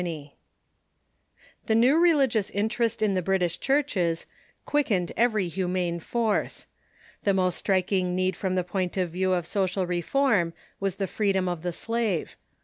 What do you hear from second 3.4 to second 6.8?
churches quick ened every humane force.